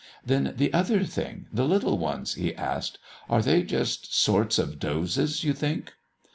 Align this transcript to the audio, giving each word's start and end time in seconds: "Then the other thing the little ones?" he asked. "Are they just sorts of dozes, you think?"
"Then 0.25 0.55
the 0.57 0.73
other 0.73 1.03
thing 1.03 1.45
the 1.53 1.67
little 1.67 1.95
ones?" 1.99 2.33
he 2.33 2.55
asked. 2.55 2.97
"Are 3.29 3.43
they 3.43 3.61
just 3.61 4.15
sorts 4.19 4.57
of 4.57 4.79
dozes, 4.79 5.43
you 5.43 5.53
think?" 5.53 5.93